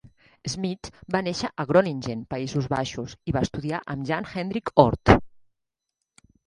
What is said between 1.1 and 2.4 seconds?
va néixer a Groningen